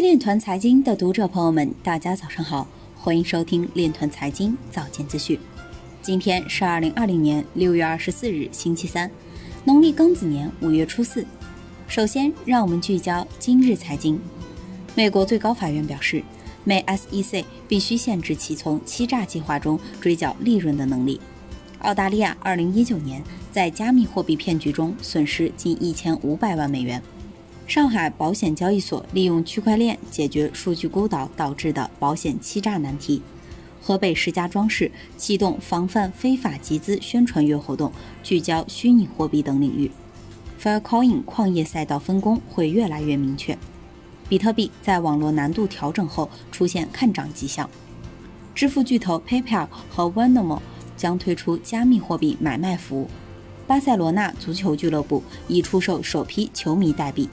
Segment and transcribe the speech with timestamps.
[0.00, 2.66] 链团财经的读者朋友们，大家早上好，
[2.96, 5.38] 欢迎收听链团财经早间资讯。
[6.00, 9.10] 今天是二零二零年六月二十四日，星期三，
[9.64, 11.26] 农历庚子年五月初四。
[11.86, 14.18] 首先，让我们聚焦今日财经。
[14.94, 16.24] 美国最高法院表示，
[16.64, 21.20] 美 SEC 必须限制其从欺诈计划中追缴利润的能力。
[21.80, 23.22] 澳大利亚二零一九年
[23.52, 27.02] 在加密货币骗局中损失近一千五百万美元。
[27.70, 33.22] 上海保险交易所利用区块链解决数据孤岛导致的保险欺诈难题。
[33.80, 37.92] 河北石家庄市启动防范非法集资宣传月活动，
[38.24, 39.88] 聚焦虚拟货币等领域。
[40.60, 43.56] Fire Coin 矿业赛道分工会越来越明确。
[44.28, 47.70] 比特币在网络难度调整后出现看涨迹象。
[48.52, 50.58] 支付巨头 PayPal 和 Venmo
[50.96, 53.08] 将推出加密货币买卖服务。
[53.68, 57.30] 巴塞罗那足球俱乐部已出售首批球迷代币。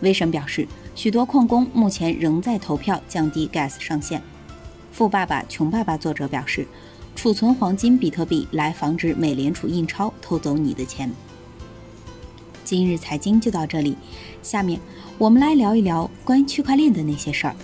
[0.00, 4.22] 威神表示，许多矿工目前仍在投票降低 Gas 上限。
[4.92, 6.66] 富爸爸穷爸爸作者表示，
[7.14, 11.10] 储存黄金、比特币来防止美联储印钞偷走你的钱。
[12.64, 13.96] 今日财经就到这里，
[14.42, 14.78] 下面
[15.16, 17.56] 我们来聊一聊关于区块链的那些事儿。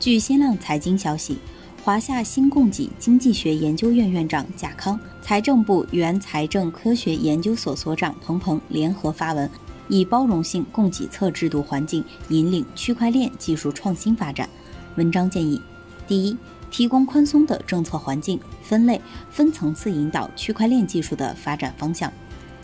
[0.00, 1.38] 据新浪财经消息，
[1.84, 9.48] 华夏新供给经济学研究院院长贾康、财政部原财政科学研究所所长彭鹏联合发文。
[9.88, 14.48] 以包容性供给侧制度环境引领区块链技术创新发展。
[14.96, 15.60] 文章建议：
[16.06, 16.36] 第一，
[16.70, 22.10] 提供宽松的政策环境，分类、分层次引导区块链技术的发展方向；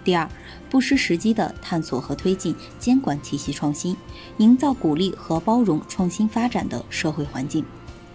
[0.05, 0.29] 第二，
[0.69, 3.97] 不失时机地探索和推进监管体系创新，
[4.39, 7.63] 营造鼓励和包容创新发展的社会环境；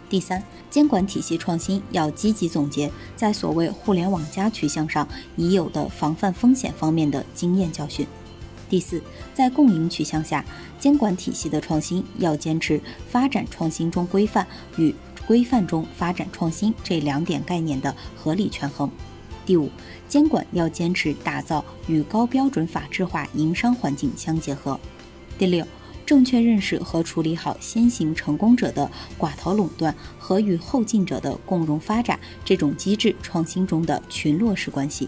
[0.09, 8.05] 第三，监管体系创新要积极总结在所谓“互联网加”取向上已有的防范风险方面的经验教训。
[8.69, 9.01] 第四，
[9.33, 10.43] 在共赢取向下，
[10.79, 14.45] 监管体系的创新要坚持发展创新中规范
[14.77, 14.93] 与
[15.27, 18.89] 规范中发展创新这两点概念的合理权衡。
[19.45, 19.69] 第五，
[20.07, 24.79] 监管要坚持打造与高标准法治化营商环境相结合。
[25.37, 25.65] 第六，
[26.05, 28.89] 正确认识和处理好先行成功者的
[29.19, 35.07] 寡头垄断和与后进者的共荣发展这种机制创新中的群落式关系。